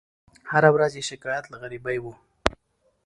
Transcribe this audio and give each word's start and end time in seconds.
هره 0.51 0.69
ورځ 0.75 0.93
یې 0.99 1.03
شکایت 1.09 1.45
له 1.49 1.57
غریبۍ 1.61 1.97
وو 2.01 2.13